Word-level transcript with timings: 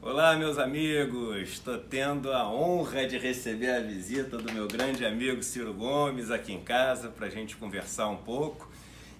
Olá, 0.00 0.36
meus 0.36 0.58
amigos! 0.58 1.36
Estou 1.38 1.76
tendo 1.76 2.32
a 2.32 2.48
honra 2.48 3.04
de 3.04 3.18
receber 3.18 3.70
a 3.70 3.80
visita 3.80 4.38
do 4.38 4.52
meu 4.52 4.68
grande 4.68 5.04
amigo 5.04 5.42
Ciro 5.42 5.74
Gomes 5.74 6.30
aqui 6.30 6.52
em 6.52 6.60
casa 6.60 7.08
para 7.08 7.26
a 7.26 7.28
gente 7.28 7.56
conversar 7.56 8.08
um 8.08 8.16
pouco. 8.16 8.70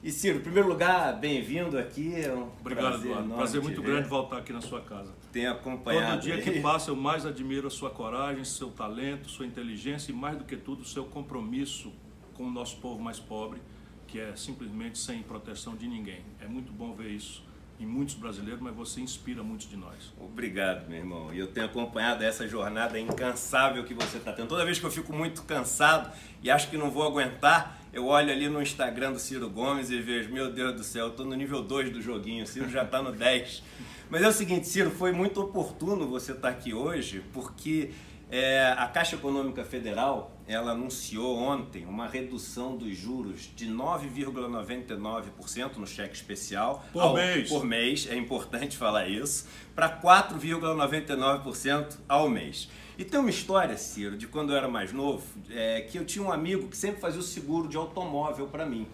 E 0.04 0.12
Ciro, 0.12 0.38
em 0.38 0.40
primeiro 0.40 0.68
lugar, 0.68 1.18
bem-vindo 1.18 1.76
aqui. 1.76 2.14
É 2.14 2.32
um 2.32 2.48
Obrigado, 2.60 2.90
prazer, 2.90 3.10
Eduardo. 3.10 3.34
Prazer 3.34 3.60
muito 3.60 3.82
grande 3.82 4.08
voltar 4.08 4.38
aqui 4.38 4.52
na 4.52 4.60
sua 4.60 4.80
casa. 4.80 5.12
Tenho 5.32 5.50
acompanhado. 5.50 6.12
Todo 6.12 6.22
dia 6.22 6.36
aí. 6.36 6.42
que 6.42 6.60
passa, 6.60 6.92
eu 6.92 6.96
mais 6.96 7.26
admiro 7.26 7.66
a 7.66 7.70
sua 7.70 7.90
coragem, 7.90 8.44
seu 8.44 8.70
talento, 8.70 9.28
sua 9.28 9.46
inteligência 9.46 10.12
e, 10.12 10.14
mais 10.14 10.38
do 10.38 10.44
que 10.44 10.56
tudo, 10.56 10.84
seu 10.84 11.04
compromisso 11.04 11.92
com 12.34 12.44
o 12.44 12.50
nosso 12.50 12.76
povo 12.76 13.02
mais 13.02 13.18
pobre, 13.18 13.60
que 14.06 14.20
é 14.20 14.36
simplesmente 14.36 14.96
sem 14.96 15.24
proteção 15.24 15.74
de 15.74 15.88
ninguém. 15.88 16.22
É 16.40 16.46
muito 16.46 16.72
bom 16.72 16.94
ver 16.94 17.10
isso 17.10 17.47
em 17.80 17.86
muitos 17.86 18.14
brasileiros, 18.14 18.60
mas 18.60 18.74
você 18.74 19.00
inspira 19.00 19.42
muitos 19.42 19.68
de 19.68 19.76
nós. 19.76 20.12
Obrigado, 20.18 20.88
meu 20.88 20.98
irmão. 20.98 21.32
E 21.32 21.38
eu 21.38 21.46
tenho 21.46 21.66
acompanhado 21.66 22.24
essa 22.24 22.46
jornada 22.48 22.98
incansável 22.98 23.84
que 23.84 23.94
você 23.94 24.18
está 24.18 24.32
tendo. 24.32 24.48
Toda 24.48 24.64
vez 24.64 24.78
que 24.78 24.84
eu 24.84 24.90
fico 24.90 25.12
muito 25.12 25.42
cansado 25.42 26.12
e 26.42 26.50
acho 26.50 26.68
que 26.68 26.76
não 26.76 26.90
vou 26.90 27.04
aguentar, 27.04 27.80
eu 27.92 28.06
olho 28.06 28.32
ali 28.32 28.48
no 28.48 28.60
Instagram 28.60 29.12
do 29.12 29.18
Ciro 29.18 29.48
Gomes 29.48 29.90
e 29.90 30.00
vejo, 30.00 30.32
meu 30.32 30.52
Deus 30.52 30.74
do 30.74 30.82
céu, 30.82 31.06
eu 31.06 31.10
estou 31.10 31.24
no 31.24 31.34
nível 31.34 31.62
2 31.62 31.90
do 31.90 32.02
joguinho, 32.02 32.44
o 32.44 32.46
Ciro 32.46 32.68
já 32.68 32.82
está 32.82 33.00
no 33.00 33.12
10. 33.12 33.62
Mas 34.10 34.22
é 34.22 34.28
o 34.28 34.32
seguinte, 34.32 34.66
Ciro, 34.66 34.90
foi 34.90 35.12
muito 35.12 35.40
oportuno 35.40 36.08
você 36.08 36.32
estar 36.32 36.48
tá 36.48 36.48
aqui 36.48 36.74
hoje, 36.74 37.22
porque 37.32 37.90
é, 38.30 38.74
a 38.76 38.86
Caixa 38.86 39.16
Econômica 39.16 39.64
Federal 39.64 40.36
ela 40.46 40.72
anunciou 40.72 41.34
ontem 41.36 41.86
uma 41.86 42.06
redução 42.06 42.76
dos 42.76 42.94
juros 42.96 43.50
de 43.54 43.66
9,99% 43.66 45.76
no 45.76 45.86
cheque 45.86 46.14
especial 46.14 46.84
por 46.92 47.02
ao, 47.02 47.14
mês. 47.14 47.48
Por 47.48 47.64
mês, 47.64 48.06
é 48.10 48.16
importante 48.16 48.76
falar 48.78 49.08
isso, 49.08 49.48
para 49.74 49.88
4,99% 50.00 51.96
ao 52.08 52.28
mês. 52.28 52.68
E 52.98 53.04
tem 53.04 53.18
uma 53.20 53.30
história, 53.30 53.76
Ciro, 53.76 54.16
de 54.16 54.26
quando 54.26 54.52
eu 54.52 54.56
era 54.56 54.66
mais 54.68 54.92
novo, 54.92 55.24
é, 55.50 55.82
que 55.82 55.96
eu 55.98 56.04
tinha 56.04 56.24
um 56.24 56.32
amigo 56.32 56.66
que 56.68 56.76
sempre 56.76 57.00
fazia 57.00 57.20
o 57.20 57.22
seguro 57.22 57.68
de 57.68 57.76
automóvel 57.76 58.48
para 58.48 58.66
mim. 58.66 58.88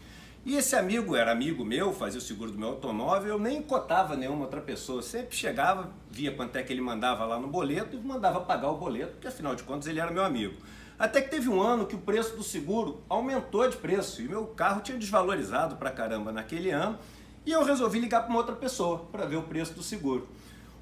E 0.46 0.56
esse 0.56 0.76
amigo 0.76 1.16
era 1.16 1.32
amigo 1.32 1.64
meu, 1.64 1.90
fazia 1.94 2.18
o 2.18 2.22
seguro 2.22 2.52
do 2.52 2.58
meu 2.58 2.68
automóvel, 2.68 3.30
eu 3.30 3.38
nem 3.38 3.62
cotava 3.62 4.14
nenhuma 4.14 4.44
outra 4.44 4.60
pessoa. 4.60 5.00
sempre 5.00 5.34
chegava, 5.34 5.90
via 6.10 6.32
quanto 6.32 6.56
é 6.56 6.62
que 6.62 6.70
ele 6.70 6.82
mandava 6.82 7.24
lá 7.24 7.38
no 7.38 7.48
boleto 7.48 7.96
e 7.96 7.98
mandava 7.98 8.42
pagar 8.42 8.70
o 8.70 8.76
boleto, 8.76 9.12
porque 9.12 9.26
afinal 9.26 9.54
de 9.54 9.62
contas 9.62 9.88
ele 9.88 10.00
era 10.00 10.10
meu 10.10 10.22
amigo. 10.22 10.54
Até 10.98 11.22
que 11.22 11.30
teve 11.30 11.48
um 11.48 11.62
ano 11.62 11.86
que 11.86 11.96
o 11.96 11.98
preço 11.98 12.36
do 12.36 12.42
seguro 12.42 13.02
aumentou 13.08 13.66
de 13.66 13.78
preço 13.78 14.20
e 14.20 14.28
meu 14.28 14.46
carro 14.48 14.82
tinha 14.82 14.98
desvalorizado 14.98 15.76
pra 15.76 15.90
caramba 15.90 16.30
naquele 16.30 16.70
ano 16.70 16.98
e 17.46 17.50
eu 17.50 17.64
resolvi 17.64 17.98
ligar 17.98 18.20
para 18.20 18.28
uma 18.28 18.38
outra 18.38 18.54
pessoa 18.54 18.98
para 19.10 19.24
ver 19.24 19.36
o 19.36 19.44
preço 19.44 19.72
do 19.72 19.82
seguro. 19.82 20.28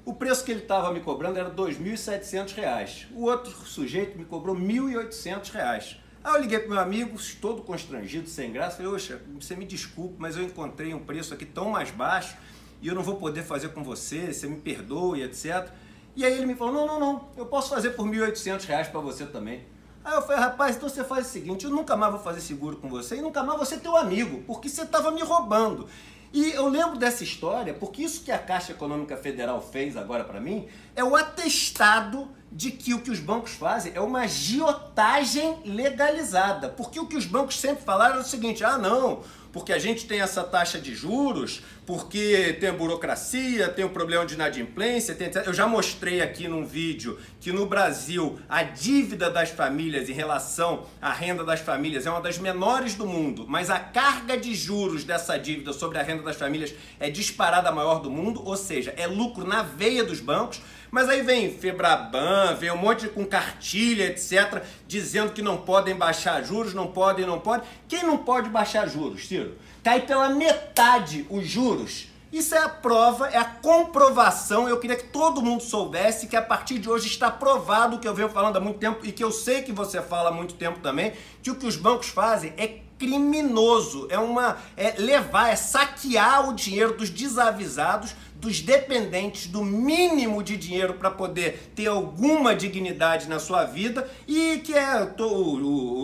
O 0.03 0.13
preço 0.13 0.43
que 0.43 0.51
ele 0.51 0.59
estava 0.59 0.91
me 0.91 0.99
cobrando 0.99 1.39
era 1.39 1.47
R$ 1.47 1.55
2.700. 1.55 3.07
O 3.13 3.23
outro 3.23 3.51
sujeito 3.51 4.17
me 4.17 4.25
cobrou 4.25 4.53
R$ 4.53 4.61
1.800. 4.61 6.02
Aí 6.23 6.35
eu 6.35 6.41
liguei 6.41 6.59
para 6.59 6.69
meu 6.69 6.79
amigo, 6.79 7.17
todo 7.41 7.61
constrangido, 7.63 8.29
sem 8.29 8.51
graça, 8.51 8.77
falei, 8.77 8.91
oxa, 8.93 9.21
você 9.39 9.55
me 9.57 9.65
desculpe, 9.65 10.15
mas 10.17 10.37
eu 10.37 10.43
encontrei 10.43 10.93
um 10.93 10.99
preço 10.99 11.33
aqui 11.33 11.45
tão 11.45 11.69
mais 11.69 11.91
baixo 11.91 12.37
e 12.81 12.87
eu 12.87 12.95
não 12.95 13.03
vou 13.03 13.17
poder 13.17 13.43
fazer 13.43 13.69
com 13.69 13.83
você, 13.83 14.31
você 14.31 14.47
me 14.47 14.55
perdoe, 14.55 15.21
etc. 15.21 15.69
E 16.15 16.23
aí 16.23 16.33
ele 16.33 16.45
me 16.45 16.55
falou, 16.55 16.73
não, 16.73 16.87
não, 16.87 16.99
não, 16.99 17.29
eu 17.35 17.45
posso 17.45 17.69
fazer 17.69 17.89
por 17.91 18.07
R$ 18.07 18.17
1.800 18.31 18.89
para 18.89 19.01
você 19.01 19.25
também. 19.25 19.65
Aí 20.05 20.13
eu 20.13 20.21
falei, 20.21 20.41
rapaz, 20.41 20.77
então 20.77 20.87
você 20.87 21.03
faz 21.03 21.27
o 21.27 21.29
seguinte, 21.29 21.65
eu 21.65 21.71
nunca 21.71 21.97
mais 21.97 22.13
vou 22.13 22.21
fazer 22.21 22.39
seguro 22.39 22.77
com 22.77 22.87
você 22.89 23.17
e 23.17 23.21
nunca 23.21 23.43
mais 23.43 23.57
vou 23.57 23.65
ser 23.65 23.79
teu 23.79 23.97
amigo, 23.97 24.43
porque 24.47 24.69
você 24.69 24.83
estava 24.83 25.11
me 25.11 25.21
roubando. 25.21 25.87
E 26.33 26.51
eu 26.51 26.67
lembro 26.67 26.97
dessa 26.97 27.23
história 27.23 27.73
porque 27.73 28.01
isso 28.01 28.23
que 28.23 28.31
a 28.31 28.39
Caixa 28.39 28.71
Econômica 28.71 29.15
Federal 29.15 29.61
fez 29.61 29.95
agora 29.95 30.23
para 30.23 30.41
mim 30.41 30.67
é 30.95 31.03
o 31.03 31.15
atestado 31.15 32.27
de 32.53 32.69
que 32.71 32.93
o 32.93 33.01
que 33.01 33.09
os 33.09 33.19
bancos 33.19 33.53
fazem 33.53 33.91
é 33.95 33.99
uma 33.99 34.21
agiotagem 34.21 35.57
legalizada. 35.65 36.69
Porque 36.69 36.99
o 36.99 37.07
que 37.07 37.17
os 37.17 37.25
bancos 37.25 37.59
sempre 37.59 37.83
falaram 37.83 38.17
é 38.17 38.19
o 38.19 38.23
seguinte: 38.23 38.63
ah, 38.63 38.77
não, 38.77 39.21
porque 39.53 39.71
a 39.71 39.77
gente 39.77 40.07
tem 40.07 40.19
essa 40.19 40.43
taxa 40.43 40.79
de 40.79 40.95
juros, 40.95 41.61
porque 41.85 42.57
tem 42.59 42.69
a 42.69 42.73
burocracia, 42.73 43.69
tem 43.69 43.85
o 43.85 43.89
problema 43.89 44.25
de 44.25 44.33
inadimplência, 44.33 45.13
tem... 45.13 45.29
eu 45.45 45.53
já 45.53 45.67
mostrei 45.67 46.21
aqui 46.21 46.47
num 46.47 46.65
vídeo 46.65 47.19
que 47.39 47.51
no 47.51 47.67
Brasil 47.67 48.39
a 48.49 48.63
dívida 48.63 49.29
das 49.29 49.51
famílias 49.51 50.09
em 50.09 50.13
relação 50.13 50.87
à 50.99 51.13
renda 51.13 51.43
das 51.43 51.59
famílias 51.59 52.07
é 52.07 52.09
uma 52.09 52.19
das 52.21 52.39
menores 52.39 52.95
do 52.95 53.05
mundo, 53.05 53.45
mas 53.47 53.69
a 53.69 53.79
carga 53.79 54.35
de 54.35 54.55
juros 54.55 55.03
dessa 55.03 55.37
dívida 55.37 55.71
sobre 55.71 55.99
a 55.99 56.03
renda 56.03 56.23
das 56.23 56.35
famílias 56.35 56.73
é 56.99 57.09
disparada 57.11 57.71
maior 57.71 58.01
do 58.01 58.09
mundo, 58.09 58.41
ou 58.43 58.57
seja, 58.57 58.91
é 58.97 59.05
lucro 59.05 59.45
na 59.45 59.61
veia 59.61 60.03
dos 60.03 60.19
bancos. 60.19 60.61
Mas 60.93 61.09
aí 61.09 61.23
vem 61.23 61.51
Febraban, 61.51 62.53
vem 62.53 62.69
um 62.69 62.77
monte 62.77 63.07
com 63.07 63.25
cartilha, 63.25 64.05
etc., 64.05 64.61
dizendo 64.87 65.31
que 65.31 65.41
não 65.41 65.57
podem 65.57 65.95
baixar 65.95 66.43
juros, 66.43 66.71
não 66.71 66.85
podem, 66.85 67.25
não 67.25 67.39
podem. 67.39 67.67
Quem 67.87 68.03
não 68.03 68.19
pode 68.19 68.47
baixar 68.47 68.87
juros, 68.87 69.27
Ciro? 69.27 69.42
Cai 69.83 70.01
pela 70.01 70.29
metade 70.29 71.25
os 71.29 71.47
juros. 71.47 72.07
Isso 72.33 72.55
é 72.55 72.57
a 72.57 72.69
prova, 72.69 73.27
é 73.27 73.37
a 73.37 73.45
comprovação. 73.45 74.67
Eu 74.67 74.79
queria 74.79 74.95
que 74.95 75.09
todo 75.09 75.39
mundo 75.39 75.61
soubesse 75.61 76.25
que 76.25 76.35
a 76.35 76.41
partir 76.41 76.79
de 76.79 76.89
hoje 76.89 77.07
está 77.07 77.29
provado 77.29 77.95
o 77.97 77.99
que 77.99 78.07
eu 78.07 78.13
venho 78.15 78.29
falando 78.29 78.57
há 78.57 78.59
muito 78.59 78.79
tempo 78.79 79.05
e 79.05 79.11
que 79.11 79.23
eu 79.23 79.31
sei 79.31 79.61
que 79.61 79.71
você 79.71 80.01
fala 80.01 80.29
há 80.29 80.31
muito 80.31 80.55
tempo 80.55 80.79
também, 80.79 81.13
que 81.43 81.51
o 81.51 81.55
que 81.55 81.67
os 81.67 81.75
bancos 81.75 82.07
fazem 82.07 82.51
é 82.57 82.79
criminoso, 82.97 84.07
é 84.09 84.17
uma 84.17 84.57
é 84.77 84.95
levar, 84.97 85.49
é 85.49 85.55
saquear 85.55 86.49
o 86.49 86.53
dinheiro 86.53 86.97
dos 86.97 87.09
desavisados 87.09 88.15
dos 88.43 88.59
dependentes 88.59 89.47
do 89.47 89.63
mínimo 89.63 90.43
de 90.43 90.57
dinheiro 90.57 90.95
para 90.95 91.09
poder 91.09 91.71
ter 91.73 91.87
alguma 91.87 92.53
dignidade 92.53 93.29
na 93.29 93.39
sua 93.39 93.63
vida 93.63 94.09
e 94.27 94.57
que 94.57 94.73
é, 94.73 95.05
to, 95.05 95.25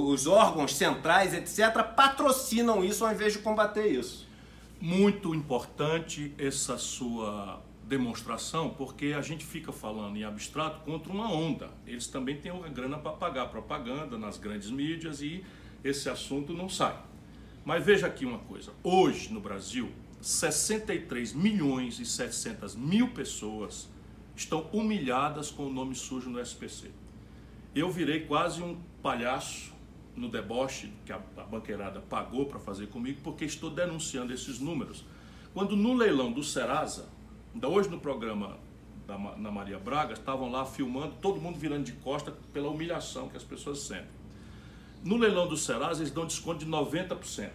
os 0.09 0.25
órgãos 0.25 0.75
centrais, 0.75 1.33
etc., 1.33 1.83
patrocinam 1.95 2.83
isso 2.83 3.05
ao 3.05 3.11
invés 3.11 3.33
de 3.33 3.39
combater 3.39 3.87
isso. 3.87 4.25
Muito 4.79 5.35
importante 5.35 6.33
essa 6.37 6.77
sua 6.77 7.61
demonstração, 7.83 8.69
porque 8.69 9.07
a 9.17 9.21
gente 9.21 9.45
fica 9.45 9.73
falando 9.73 10.15
em 10.15 10.23
abstrato 10.23 10.79
contra 10.81 11.11
uma 11.11 11.29
onda. 11.29 11.69
Eles 11.85 12.07
também 12.07 12.37
têm 12.37 12.51
uma 12.51 12.69
grana 12.69 12.97
para 12.97 13.11
pagar 13.11 13.47
propaganda 13.47 14.17
nas 14.17 14.37
grandes 14.37 14.69
mídias 14.69 15.21
e 15.21 15.43
esse 15.83 16.09
assunto 16.09 16.53
não 16.53 16.69
sai. 16.69 16.97
Mas 17.65 17.85
veja 17.85 18.07
aqui 18.07 18.25
uma 18.25 18.39
coisa: 18.39 18.71
hoje 18.83 19.31
no 19.31 19.39
Brasil, 19.39 19.91
63 20.21 21.33
milhões 21.33 21.99
e 21.99 22.05
700 22.05 22.75
mil 22.75 23.09
pessoas 23.09 23.89
estão 24.35 24.67
humilhadas 24.73 25.51
com 25.51 25.67
o 25.67 25.73
nome 25.73 25.95
sujo 25.95 26.29
no 26.29 26.39
SPC. 26.39 26.91
Eu 27.75 27.91
virei 27.91 28.21
quase 28.21 28.61
um 28.61 28.79
palhaço 29.01 29.73
no 30.15 30.29
deboche 30.29 30.91
que 31.05 31.13
a 31.13 31.17
banqueirada 31.17 32.01
pagou 32.01 32.45
para 32.45 32.59
fazer 32.59 32.87
comigo, 32.87 33.21
porque 33.23 33.45
estou 33.45 33.69
denunciando 33.69 34.33
esses 34.33 34.59
números. 34.59 35.05
Quando 35.53 35.75
no 35.75 35.93
leilão 35.93 36.31
do 36.31 36.43
Serasa, 36.43 37.09
ainda 37.53 37.67
hoje 37.67 37.89
no 37.89 37.99
programa 37.99 38.57
da 39.07 39.17
na 39.17 39.51
Maria 39.51 39.79
Braga, 39.79 40.13
estavam 40.13 40.51
lá 40.51 40.65
filmando, 40.65 41.15
todo 41.21 41.41
mundo 41.41 41.57
virando 41.57 41.83
de 41.83 41.93
costa 41.93 42.31
pela 42.53 42.69
humilhação 42.69 43.27
que 43.29 43.37
as 43.37 43.43
pessoas 43.43 43.79
sentem. 43.79 44.18
No 45.03 45.17
leilão 45.17 45.47
do 45.47 45.55
Serasa, 45.55 46.01
eles 46.01 46.11
dão 46.11 46.25
desconto 46.25 46.63
de 46.63 46.69
90%. 46.69 47.49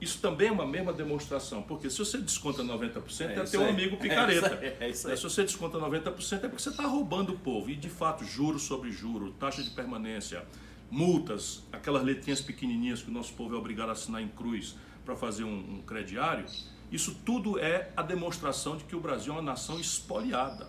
Isso 0.00 0.20
também 0.20 0.48
é 0.48 0.52
uma 0.52 0.66
mesma 0.66 0.92
demonstração, 0.92 1.60
porque 1.60 1.90
se 1.90 1.98
você 1.98 2.18
desconta 2.18 2.62
90% 2.62 3.30
é, 3.30 3.34
é 3.34 3.44
teu 3.44 3.62
aí. 3.62 3.70
amigo 3.70 3.96
picareta. 3.96 4.46
É 4.46 4.48
isso 4.48 4.54
aí, 4.54 4.76
é 4.80 4.90
isso 4.90 5.08
aí. 5.08 5.16
Se 5.16 5.22
você 5.24 5.42
desconta 5.42 5.76
90% 5.76 6.44
é 6.44 6.48
porque 6.48 6.62
você 6.62 6.68
está 6.68 6.86
roubando 6.86 7.32
o 7.32 7.38
povo. 7.38 7.68
E 7.68 7.74
de 7.74 7.88
fato, 7.88 8.24
juros 8.24 8.62
sobre 8.62 8.92
juros, 8.92 9.34
taxa 9.40 9.62
de 9.62 9.70
permanência, 9.70 10.44
multas, 10.88 11.64
aquelas 11.72 12.04
letrinhas 12.04 12.40
pequenininhas 12.40 13.02
que 13.02 13.10
o 13.10 13.12
nosso 13.12 13.32
povo 13.34 13.56
é 13.56 13.58
obrigado 13.58 13.88
a 13.88 13.92
assinar 13.92 14.22
em 14.22 14.28
cruz 14.28 14.76
para 15.04 15.16
fazer 15.16 15.42
um, 15.42 15.78
um 15.78 15.82
crediário, 15.82 16.46
isso 16.90 17.16
tudo 17.24 17.58
é 17.58 17.90
a 17.96 18.02
demonstração 18.02 18.76
de 18.76 18.84
que 18.84 18.96
o 18.96 19.00
Brasil 19.00 19.32
é 19.32 19.36
uma 19.36 19.42
nação 19.42 19.78
espoliada. 19.80 20.68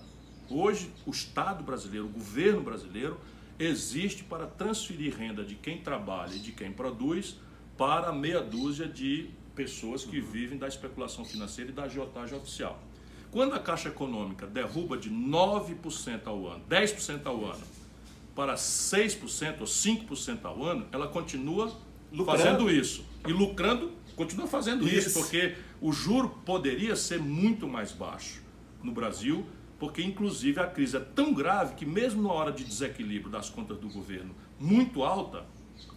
Hoje, 0.50 0.92
o 1.06 1.12
Estado 1.12 1.64
brasileiro, 1.64 2.08
o 2.08 2.10
governo 2.10 2.62
brasileiro, 2.62 3.20
existe 3.60 4.24
para 4.24 4.48
transferir 4.48 5.16
renda 5.16 5.44
de 5.44 5.56
quem 5.56 5.82
trabalha 5.82 6.34
e 6.34 6.40
de 6.40 6.54
quem 6.54 6.72
produz 6.72 7.36
para 7.78 8.12
meia 8.14 8.42
dúzia 8.42 8.88
de 8.88 9.30
pessoas 9.54 10.06
que 10.06 10.22
vivem 10.22 10.58
da 10.58 10.68
especulação 10.68 11.26
financeira 11.26 11.70
e 11.70 11.74
da 11.74 11.84
agiotagem 11.84 12.38
oficial. 12.38 12.82
Quando 13.30 13.54
a 13.54 13.60
Caixa 13.60 13.90
Econômica 13.90 14.48
derruba 14.48 14.98
de 14.98 15.12
9% 15.12 16.22
ao 16.26 16.48
ano, 16.48 16.64
10% 16.70 17.26
ao 17.26 17.46
ano, 17.46 17.64
para 18.34 18.56
6% 18.56 19.60
ou 19.60 19.68
5% 19.68 20.46
ao 20.46 20.64
ano, 20.64 20.88
ela 20.92 21.08
continua 21.08 21.76
lucrando. 22.12 22.38
fazendo 22.38 22.72
isso. 22.72 23.06
E 23.28 23.34
lucrando, 23.34 23.92
continua 24.16 24.48
fazendo 24.48 24.88
isso. 24.88 25.10
isso, 25.10 25.20
porque 25.20 25.56
o 25.82 25.92
juro 25.92 26.30
poderia 26.46 26.96
ser 26.96 27.20
muito 27.20 27.68
mais 27.68 27.92
baixo 27.92 28.42
no 28.82 28.92
Brasil, 28.92 29.46
porque 29.80 30.04
inclusive 30.04 30.60
a 30.60 30.68
crise 30.68 30.98
é 30.98 31.00
tão 31.00 31.34
grave 31.34 31.76
que 31.76 31.86
mesmo 31.86 32.22
na 32.22 32.34
hora 32.34 32.52
de 32.52 32.64
desequilíbrio 32.64 33.32
das 33.32 33.50
contas 33.50 33.78
do 33.78 33.88
governo 33.88 34.36
muito 34.60 35.04
alta, 35.04 35.46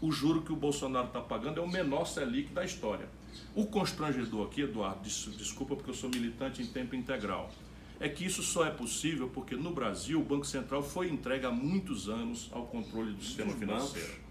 o 0.00 0.12
juro 0.12 0.42
que 0.42 0.52
o 0.52 0.56
Bolsonaro 0.56 1.08
está 1.08 1.20
pagando 1.20 1.58
é 1.58 1.62
o 1.62 1.68
menor 1.68 2.04
Selic 2.04 2.52
da 2.52 2.64
história. 2.64 3.08
O 3.54 3.66
constrangedor 3.66 4.46
aqui, 4.46 4.62
Eduardo, 4.62 5.02
desculpa 5.02 5.74
porque 5.74 5.90
eu 5.90 5.94
sou 5.94 6.08
militante 6.08 6.62
em 6.62 6.66
tempo 6.66 6.94
integral, 6.94 7.50
é 7.98 8.08
que 8.08 8.24
isso 8.24 8.42
só 8.42 8.64
é 8.64 8.70
possível 8.70 9.28
porque 9.28 9.56
no 9.56 9.72
Brasil 9.72 10.20
o 10.20 10.24
Banco 10.24 10.46
Central 10.46 10.82
foi 10.82 11.08
entregue 11.08 11.46
há 11.46 11.50
muitos 11.50 12.08
anos 12.08 12.48
ao 12.52 12.66
controle 12.66 13.12
do 13.12 13.22
sistema 13.22 13.52
financeiro. 13.52 14.22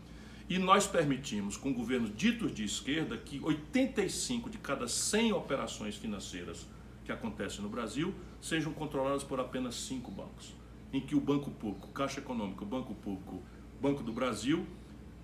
E 0.50 0.59
nós 0.59 0.86
permitimos, 0.86 1.56
com 1.56 1.74
governos 1.74 2.12
ditos 2.13 2.53
de 2.53 2.65
esquerda, 2.65 3.18
que 3.18 3.39
85 3.42 4.50
de 4.50 4.57
cada 4.57 4.88
100 4.88 5.31
operações 5.31 5.95
financeiras 5.95 6.68
que 7.03 7.12
acontecem 7.12 7.62
no 7.62 7.69
Brasil 7.69 8.13
sejam 8.39 8.74
controladas 8.74 9.24
por 9.24 9.39
apenas 9.39 9.75
cinco 9.75 10.12
bancos. 10.12 10.53
Em 10.94 11.00
que 11.00 11.15
o 11.15 11.21
Banco 11.21 11.51
Público, 11.51 11.88
Caixa 11.89 12.19
Econômica, 12.19 12.63
o 12.63 12.68
Banco 12.68 12.94
Público, 12.94 13.42
Banco 13.81 14.03
do 14.03 14.12
Brasil, 14.12 14.65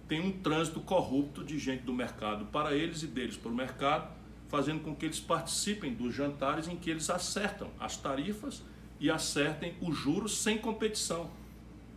tem 0.08 0.22
um 0.22 0.32
trânsito 0.32 0.80
corrupto 0.80 1.44
de 1.44 1.60
gente 1.60 1.84
do 1.84 1.94
mercado 1.94 2.46
para 2.46 2.74
eles 2.74 3.04
e 3.04 3.08
deles 3.08 3.36
para 3.36 3.52
o 3.52 3.56
mercado, 3.56 4.16
fazendo 4.48 4.80
com 4.80 4.96
que 4.96 5.06
eles 5.06 5.20
participem 5.20 5.94
dos 5.94 6.14
jantares 6.14 6.68
em 6.68 6.78
que 6.78 6.90
eles 6.90 7.10
acertam 7.10 7.70
as 7.80 7.98
tarifas 7.98 8.64
e 9.00 9.12
acertem 9.12 9.76
os 9.82 9.96
juros 9.98 10.38
sem 10.38 10.58
competição. 10.58 11.30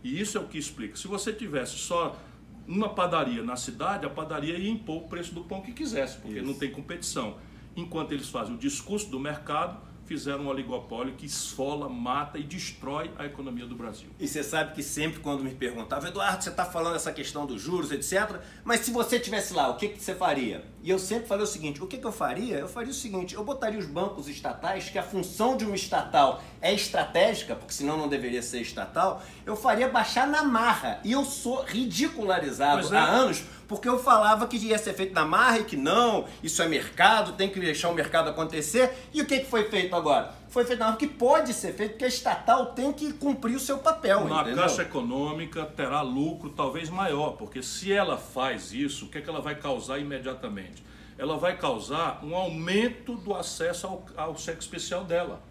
E 0.03 0.19
isso 0.19 0.37
é 0.37 0.41
o 0.41 0.47
que 0.47 0.57
explica. 0.57 0.97
Se 0.97 1.07
você 1.07 1.31
tivesse 1.31 1.77
só 1.77 2.19
uma 2.67 2.89
padaria 2.89 3.43
na 3.43 3.55
cidade, 3.55 4.05
a 4.05 4.09
padaria 4.09 4.57
ia 4.57 4.69
impor 4.69 5.03
o 5.03 5.07
preço 5.07 5.33
do 5.33 5.43
pão 5.43 5.61
que 5.61 5.71
quisesse, 5.71 6.17
porque 6.17 6.37
Isso. 6.37 6.45
não 6.45 6.53
tem 6.53 6.71
competição. 6.71 7.37
Enquanto 7.75 8.11
eles 8.11 8.29
fazem 8.29 8.55
o 8.55 8.57
discurso 8.57 9.09
do 9.09 9.19
mercado, 9.19 9.79
fizeram 10.05 10.43
um 10.43 10.47
oligopólio 10.47 11.13
que 11.15 11.25
esfola, 11.25 11.87
mata 11.87 12.37
e 12.37 12.43
destrói 12.43 13.11
a 13.17 13.25
economia 13.25 13.65
do 13.65 13.75
Brasil. 13.75 14.09
E 14.19 14.27
você 14.27 14.43
sabe 14.43 14.73
que 14.73 14.83
sempre 14.83 15.21
quando 15.21 15.43
me 15.43 15.51
perguntavam, 15.51 16.09
Eduardo, 16.09 16.43
você 16.43 16.49
está 16.49 16.65
falando 16.65 16.95
essa 16.95 17.13
questão 17.13 17.45
dos 17.45 17.61
juros, 17.61 17.91
etc. 17.91 18.41
Mas 18.63 18.81
se 18.81 18.91
você 18.91 19.19
tivesse 19.19 19.53
lá, 19.53 19.69
o 19.69 19.77
que, 19.77 19.87
que 19.89 20.01
você 20.01 20.13
faria? 20.13 20.65
E 20.83 20.89
eu 20.89 20.97
sempre 20.97 21.27
falei 21.27 21.43
o 21.43 21.47
seguinte: 21.47 21.83
o 21.83 21.87
que, 21.87 21.97
que 21.97 22.05
eu 22.05 22.11
faria? 22.11 22.57
Eu 22.57 22.67
faria 22.67 22.91
o 22.91 22.93
seguinte: 22.93 23.35
eu 23.35 23.43
botaria 23.43 23.79
os 23.79 23.85
bancos 23.85 24.27
estatais, 24.27 24.89
que 24.89 24.97
a 24.97 25.03
função 25.03 25.55
de 25.55 25.65
uma 25.65 25.75
estatal 25.75 26.41
é 26.61 26.73
estratégica, 26.73 27.55
porque 27.55 27.73
senão 27.73 27.97
não 27.97 28.07
deveria 28.07 28.41
ser 28.41 28.61
estatal, 28.61 29.21
eu 29.45 29.55
faria 29.55 29.87
baixar 29.87 30.27
na 30.27 30.43
marra. 30.43 30.99
E 31.03 31.11
eu 31.11 31.23
sou 31.23 31.63
ridicularizado 31.63 32.93
é. 32.93 32.97
há 32.97 33.03
anos 33.03 33.43
porque 33.67 33.87
eu 33.87 33.97
falava 33.97 34.47
que 34.47 34.57
ia 34.57 34.77
ser 34.77 34.93
feito 34.93 35.13
na 35.13 35.23
marra 35.23 35.59
e 35.59 35.63
que 35.63 35.77
não, 35.77 36.25
isso 36.43 36.61
é 36.61 36.67
mercado, 36.67 37.31
tem 37.33 37.47
que 37.49 37.57
deixar 37.57 37.87
o 37.87 37.93
mercado 37.93 38.29
acontecer. 38.29 38.91
E 39.13 39.21
o 39.21 39.25
que, 39.25 39.39
que 39.39 39.49
foi 39.49 39.69
feito 39.69 39.95
agora? 39.95 40.40
Foi 40.51 40.65
feito 40.65 40.79
na 40.79 40.95
que 40.97 41.07
pode 41.07 41.53
ser 41.53 41.73
feito, 41.73 41.91
porque 41.91 42.05
a 42.05 42.09
estatal 42.09 42.67
tem 42.67 42.91
que 42.91 43.13
cumprir 43.13 43.55
o 43.55 43.59
seu 43.59 43.77
papel. 43.77 44.25
Na 44.25 44.41
entendeu? 44.41 44.63
Caixa 44.63 44.81
Econômica 44.81 45.65
terá 45.65 46.01
lucro 46.01 46.49
talvez 46.49 46.89
maior, 46.89 47.31
porque 47.31 47.63
se 47.63 47.91
ela 47.91 48.17
faz 48.17 48.73
isso, 48.73 49.05
o 49.05 49.07
que, 49.07 49.17
é 49.17 49.21
que 49.21 49.29
ela 49.29 49.39
vai 49.39 49.55
causar 49.55 49.97
imediatamente? 49.97 50.83
Ela 51.17 51.37
vai 51.37 51.57
causar 51.57 52.19
um 52.21 52.35
aumento 52.35 53.15
do 53.15 53.33
acesso 53.33 53.87
ao, 53.87 54.05
ao 54.17 54.37
cheque 54.37 54.61
especial 54.61 55.05
dela 55.05 55.41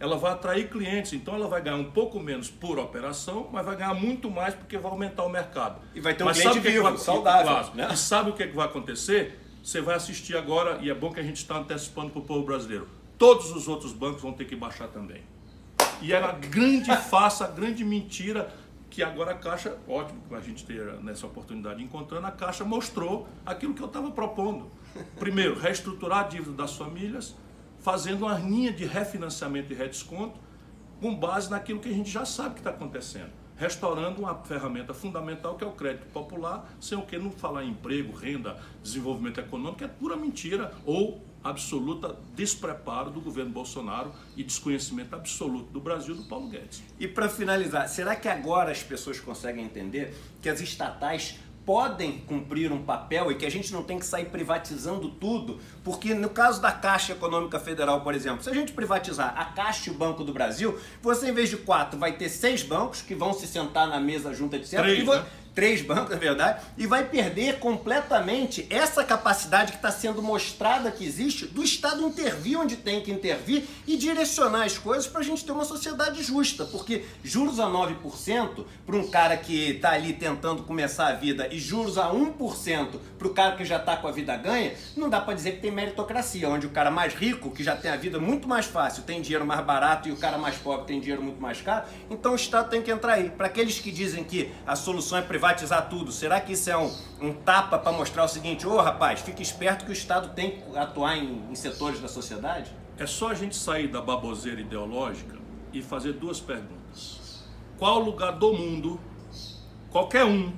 ela 0.00 0.16
vai 0.16 0.32
atrair 0.32 0.70
clientes, 0.70 1.12
então 1.12 1.34
ela 1.34 1.48
vai 1.48 1.60
ganhar 1.60 1.76
um 1.76 1.90
pouco 1.90 2.20
menos 2.20 2.48
por 2.48 2.78
operação, 2.78 3.48
mas 3.52 3.66
vai 3.66 3.74
ganhar 3.74 3.94
muito 3.94 4.30
mais 4.30 4.54
porque 4.54 4.78
vai 4.78 4.92
aumentar 4.92 5.24
o 5.24 5.28
mercado. 5.28 5.80
E 5.94 6.00
vai 6.00 6.14
ter 6.14 6.22
um 6.22 6.26
mas 6.26 6.38
cliente 6.38 6.60
vivo, 6.60 6.76
que 6.76 6.90
vai, 6.90 6.96
saudável. 6.98 7.74
Né? 7.74 7.88
E 7.92 7.96
sabe 7.96 8.30
o 8.30 8.32
que, 8.32 8.44
é 8.44 8.46
que 8.46 8.54
vai 8.54 8.66
acontecer? 8.66 9.40
Você 9.62 9.80
vai 9.80 9.96
assistir 9.96 10.36
agora, 10.36 10.78
e 10.80 10.88
é 10.88 10.94
bom 10.94 11.12
que 11.12 11.18
a 11.18 11.22
gente 11.22 11.38
está 11.38 11.58
antecipando 11.58 12.10
para 12.10 12.20
o 12.20 12.24
povo 12.24 12.46
brasileiro, 12.46 12.88
todos 13.18 13.50
os 13.50 13.66
outros 13.68 13.92
bancos 13.92 14.22
vão 14.22 14.32
ter 14.32 14.44
que 14.46 14.56
baixar 14.56 14.88
também. 14.88 15.22
E 16.00 16.12
era 16.12 16.28
a 16.28 16.32
grande 16.32 16.94
farsa, 16.96 17.44
a 17.44 17.48
grande 17.48 17.84
mentira 17.84 18.54
que 18.88 19.02
agora 19.02 19.32
a 19.32 19.34
Caixa, 19.34 19.76
ótimo 19.86 20.22
que 20.28 20.34
a 20.34 20.40
gente 20.40 20.64
ter 20.64 20.94
nessa 21.02 21.26
oportunidade 21.26 21.82
encontrando, 21.82 22.26
a 22.26 22.30
Caixa 22.30 22.64
mostrou 22.64 23.28
aquilo 23.44 23.74
que 23.74 23.82
eu 23.82 23.86
estava 23.86 24.10
propondo. 24.10 24.70
Primeiro, 25.18 25.58
reestruturar 25.58 26.20
a 26.20 26.28
dívida 26.28 26.52
das 26.52 26.74
famílias, 26.74 27.34
fazendo 27.80 28.22
uma 28.22 28.38
linha 28.38 28.72
de 28.72 28.84
refinanciamento 28.84 29.72
e 29.72 29.76
redesconto 29.76 30.38
com 31.00 31.14
base 31.14 31.50
naquilo 31.50 31.80
que 31.80 31.88
a 31.88 31.92
gente 31.92 32.10
já 32.10 32.24
sabe 32.24 32.54
que 32.54 32.60
está 32.60 32.70
acontecendo. 32.70 33.30
Restaurando 33.56 34.20
uma 34.20 34.36
ferramenta 34.36 34.94
fundamental 34.94 35.56
que 35.56 35.64
é 35.64 35.66
o 35.66 35.72
crédito 35.72 36.06
popular, 36.12 36.72
sem 36.80 36.96
o 36.96 37.02
que 37.02 37.18
não 37.18 37.30
falar 37.30 37.64
em 37.64 37.70
emprego, 37.70 38.16
renda, 38.16 38.56
desenvolvimento 38.82 39.38
econômico, 39.38 39.82
é 39.82 39.88
pura 39.88 40.16
mentira 40.16 40.72
ou 40.86 41.20
absoluta 41.48 42.16
despreparo 42.34 43.10
do 43.10 43.20
governo 43.20 43.50
Bolsonaro 43.50 44.12
e 44.36 44.42
desconhecimento 44.42 45.14
absoluto 45.14 45.70
do 45.72 45.80
Brasil 45.80 46.14
do 46.14 46.24
Paulo 46.24 46.48
Guedes. 46.48 46.82
E 46.98 47.06
para 47.06 47.28
finalizar, 47.28 47.88
será 47.88 48.14
que 48.14 48.28
agora 48.28 48.70
as 48.70 48.82
pessoas 48.82 49.18
conseguem 49.20 49.64
entender 49.64 50.14
que 50.40 50.48
as 50.48 50.60
estatais 50.60 51.38
podem 51.68 52.20
cumprir 52.20 52.72
um 52.72 52.82
papel 52.82 53.30
e 53.30 53.34
que 53.34 53.44
a 53.44 53.50
gente 53.50 53.74
não 53.74 53.82
tem 53.82 53.98
que 53.98 54.06
sair 54.06 54.24
privatizando 54.24 55.10
tudo, 55.10 55.60
porque 55.84 56.14
no 56.14 56.30
caso 56.30 56.62
da 56.62 56.72
Caixa 56.72 57.12
Econômica 57.12 57.60
Federal, 57.60 58.00
por 58.00 58.14
exemplo, 58.14 58.42
se 58.42 58.48
a 58.48 58.54
gente 58.54 58.72
privatizar 58.72 59.38
a 59.38 59.44
Caixa 59.44 59.90
e 59.90 59.92
o 59.92 59.94
Banco 59.94 60.24
do 60.24 60.32
Brasil, 60.32 60.78
você 61.02 61.28
em 61.28 61.34
vez 61.34 61.50
de 61.50 61.58
quatro 61.58 61.98
vai 61.98 62.16
ter 62.16 62.30
seis 62.30 62.62
bancos 62.62 63.02
que 63.02 63.14
vão 63.14 63.34
se 63.34 63.46
sentar 63.46 63.86
na 63.86 64.00
mesa 64.00 64.32
junto, 64.32 64.56
etc. 64.56 64.80
Três, 64.80 65.02
e, 65.02 65.06
né? 65.06 65.26
Três 65.54 65.82
bancos, 65.82 66.10
na 66.10 66.16
verdade, 66.16 66.62
e 66.76 66.86
vai 66.86 67.04
perder 67.04 67.58
completamente 67.58 68.66
essa 68.70 69.04
capacidade 69.04 69.72
que 69.72 69.78
está 69.78 69.90
sendo 69.90 70.22
mostrada 70.22 70.90
que 70.90 71.04
existe 71.04 71.46
do 71.46 71.62
Estado 71.62 72.02
intervir 72.06 72.58
onde 72.58 72.76
tem 72.76 73.00
que 73.00 73.10
intervir 73.10 73.64
e 73.86 73.96
direcionar 73.96 74.64
as 74.64 74.78
coisas 74.78 75.06
para 75.06 75.20
a 75.20 75.24
gente 75.24 75.44
ter 75.44 75.52
uma 75.52 75.64
sociedade 75.64 76.22
justa. 76.22 76.64
Porque 76.64 77.04
juros 77.22 77.60
a 77.60 77.66
9% 77.66 78.64
para 78.86 78.96
um 78.96 79.08
cara 79.10 79.36
que 79.36 79.70
está 79.70 79.90
ali 79.90 80.12
tentando 80.12 80.62
começar 80.62 81.08
a 81.08 81.12
vida 81.12 81.48
e 81.50 81.58
juros 81.58 81.98
a 81.98 82.10
1% 82.10 82.88
para 83.18 83.28
o 83.28 83.34
cara 83.34 83.56
que 83.56 83.64
já 83.64 83.76
está 83.76 83.96
com 83.96 84.06
a 84.06 84.12
vida 84.12 84.36
ganha, 84.36 84.74
não 84.96 85.08
dá 85.08 85.20
para 85.20 85.34
dizer 85.34 85.52
que 85.52 85.60
tem 85.60 85.70
meritocracia, 85.70 86.48
onde 86.48 86.66
o 86.66 86.70
cara 86.70 86.90
mais 86.90 87.14
rico, 87.14 87.50
que 87.50 87.62
já 87.62 87.74
tem 87.74 87.90
a 87.90 87.96
vida 87.96 88.18
muito 88.18 88.48
mais 88.48 88.66
fácil, 88.66 89.02
tem 89.02 89.20
dinheiro 89.20 89.44
mais 89.44 89.64
barato 89.64 90.08
e 90.08 90.12
o 90.12 90.16
cara 90.16 90.38
mais 90.38 90.56
pobre 90.56 90.86
tem 90.86 91.00
dinheiro 91.00 91.22
muito 91.22 91.40
mais 91.40 91.60
caro. 91.60 91.86
Então 92.10 92.32
o 92.32 92.36
Estado 92.36 92.70
tem 92.70 92.82
que 92.82 92.90
entrar 92.90 93.14
aí. 93.14 93.30
Para 93.30 93.46
aqueles 93.46 93.78
que 93.78 93.90
dizem 93.90 94.24
que 94.24 94.50
a 94.66 94.76
solução 94.76 95.18
é 95.18 95.22
privatizar 95.38 95.88
tudo, 95.88 96.10
será 96.10 96.40
que 96.40 96.54
isso 96.54 96.68
é 96.68 96.76
um, 96.76 96.92
um 97.20 97.32
tapa 97.32 97.78
para 97.78 97.92
mostrar 97.92 98.24
o 98.24 98.28
seguinte, 98.28 98.66
ô 98.66 98.72
oh, 98.72 98.82
rapaz, 98.82 99.20
fique 99.20 99.40
esperto 99.40 99.84
que 99.84 99.90
o 99.90 99.92
Estado 99.92 100.34
tem 100.34 100.50
que 100.50 100.76
atuar 100.76 101.16
em, 101.16 101.44
em 101.48 101.54
setores 101.54 102.00
da 102.00 102.08
sociedade? 102.08 102.72
É 102.98 103.06
só 103.06 103.28
a 103.28 103.34
gente 103.34 103.54
sair 103.54 103.86
da 103.86 104.02
baboseira 104.02 104.60
ideológica 104.60 105.38
e 105.72 105.80
fazer 105.80 106.14
duas 106.14 106.40
perguntas. 106.40 107.44
Qual 107.78 108.00
lugar 108.00 108.32
do 108.32 108.52
mundo, 108.52 108.98
qualquer 109.90 110.24
um, 110.24 110.52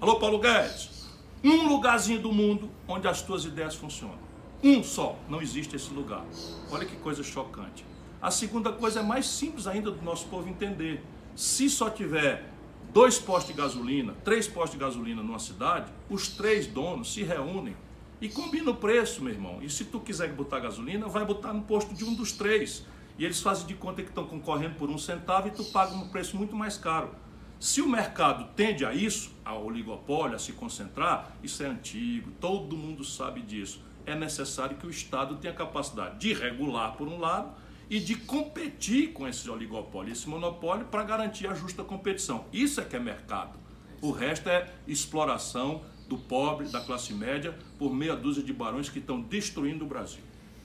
alô 0.00 0.16
Paulo 0.16 0.40
Guedes, 0.40 1.08
um 1.44 1.68
lugarzinho 1.68 2.18
do 2.18 2.32
mundo 2.32 2.68
onde 2.88 3.06
as 3.06 3.22
tuas 3.22 3.44
ideias 3.44 3.76
funcionam? 3.76 4.18
Um 4.64 4.82
só, 4.82 5.16
não 5.28 5.40
existe 5.40 5.76
esse 5.76 5.92
lugar. 5.92 6.24
Olha 6.72 6.84
que 6.84 6.96
coisa 6.96 7.22
chocante. 7.22 7.86
A 8.20 8.32
segunda 8.32 8.72
coisa 8.72 8.98
é 8.98 9.02
mais 9.02 9.28
simples 9.28 9.68
ainda 9.68 9.92
do 9.92 10.02
nosso 10.02 10.26
povo 10.26 10.48
entender. 10.48 11.04
Se 11.36 11.70
só 11.70 11.88
tiver 11.88 12.53
dois 12.94 13.18
postos 13.18 13.52
de 13.52 13.60
gasolina, 13.60 14.14
três 14.24 14.46
postos 14.46 14.78
de 14.78 14.78
gasolina 14.78 15.20
numa 15.20 15.40
cidade, 15.40 15.92
os 16.08 16.28
três 16.28 16.68
donos 16.68 17.12
se 17.12 17.24
reúnem 17.24 17.76
e 18.20 18.28
combinam 18.28 18.72
o 18.72 18.76
preço, 18.76 19.20
meu 19.20 19.32
irmão. 19.32 19.58
E 19.60 19.68
se 19.68 19.86
tu 19.86 19.98
quiser 19.98 20.32
botar 20.32 20.60
gasolina, 20.60 21.08
vai 21.08 21.24
botar 21.24 21.52
no 21.52 21.62
posto 21.62 21.92
de 21.92 22.04
um 22.04 22.14
dos 22.14 22.30
três. 22.30 22.86
E 23.18 23.24
eles 23.24 23.40
fazem 23.40 23.66
de 23.66 23.74
conta 23.74 24.00
que 24.00 24.10
estão 24.10 24.24
concorrendo 24.24 24.76
por 24.76 24.88
um 24.88 24.96
centavo 24.96 25.48
e 25.48 25.50
tu 25.50 25.64
paga 25.64 25.92
um 25.92 26.08
preço 26.08 26.36
muito 26.36 26.54
mais 26.54 26.76
caro. 26.76 27.10
Se 27.58 27.82
o 27.82 27.88
mercado 27.88 28.48
tende 28.54 28.84
a 28.84 28.94
isso, 28.94 29.32
ao 29.44 29.64
oligopólio, 29.64 30.36
a 30.36 30.38
se 30.38 30.52
concentrar, 30.52 31.32
isso 31.42 31.64
é 31.64 31.66
antigo, 31.66 32.30
todo 32.40 32.76
mundo 32.76 33.02
sabe 33.02 33.42
disso. 33.42 33.82
É 34.06 34.14
necessário 34.14 34.76
que 34.76 34.86
o 34.86 34.90
Estado 34.90 35.36
tenha 35.36 35.52
capacidade 35.52 36.20
de 36.20 36.32
regular 36.32 36.92
por 36.96 37.08
um 37.08 37.18
lado 37.18 37.63
e 37.88 37.98
de 38.00 38.14
competir 38.16 39.12
com 39.12 39.26
esse 39.26 39.48
oligopólio, 39.48 40.12
esse 40.12 40.28
monopólio, 40.28 40.86
para 40.86 41.02
garantir 41.02 41.46
a 41.46 41.54
justa 41.54 41.84
competição. 41.84 42.46
Isso 42.52 42.80
é 42.80 42.84
que 42.84 42.96
é 42.96 43.00
mercado. 43.00 43.58
O 44.00 44.10
resto 44.10 44.48
é 44.48 44.70
exploração 44.86 45.82
do 46.08 46.18
pobre, 46.18 46.68
da 46.68 46.80
classe 46.80 47.12
média, 47.12 47.58
por 47.78 47.94
meia 47.94 48.14
dúzia 48.14 48.42
de 48.42 48.52
barões 48.52 48.88
que 48.88 48.98
estão 48.98 49.20
destruindo 49.20 49.84
o 49.84 49.88
Brasil. 49.88 50.22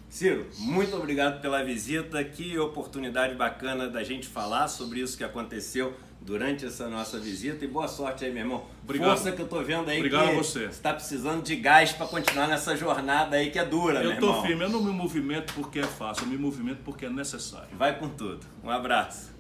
Ciro, 0.10 0.48
muito 0.58 0.96
obrigado 0.96 1.40
pela 1.40 1.64
visita. 1.64 2.24
Que 2.24 2.58
oportunidade 2.58 3.36
bacana 3.36 3.88
da 3.88 4.04
gente 4.04 4.28
falar 4.28 4.68
sobre 4.68 5.00
isso 5.00 5.18
que 5.18 5.24
aconteceu 5.24 5.94
durante 6.20 6.66
essa 6.66 6.90
nossa 6.90 7.20
visita. 7.20 7.64
E 7.64 7.68
boa 7.68 7.88
sorte 7.88 8.26
aí, 8.26 8.32
meu 8.32 8.42
irmão. 8.42 8.66
Obrigado. 8.84 9.10
Força 9.10 9.32
que 9.32 9.42
eu 9.42 9.48
tô 9.48 9.62
vendo 9.62 9.90
aí 9.90 9.98
Obrigado 9.98 10.30
que 10.30 10.32
a 10.32 10.38
você. 10.38 10.66
está 10.66 10.94
precisando 10.94 11.44
de 11.44 11.56
gás 11.56 11.92
para 11.92 12.08
continuar 12.08 12.48
nessa 12.48 12.76
jornada 12.76 13.38
aí 13.38 13.52
que 13.52 13.60
é 13.60 13.66
dura, 13.66 14.02
eu 14.04 14.12
meu 14.12 14.20
tô 14.20 14.42
firme, 14.42 14.64
eu 14.64 14.70
não 14.70 14.82
me 14.84 14.92
movimento 14.92 15.54
porque 15.54 15.80
é 15.80 15.84
fácil, 15.84 16.24
eu 16.24 16.30
me 16.30 16.38
movimento 16.38 16.80
porque 16.84 17.06
é 17.06 17.10
necessário. 17.10 17.70
Vai 17.78 17.98
com 17.98 18.10
tudo. 18.10 18.46
Um 18.64 18.70
abraço. 18.70 19.39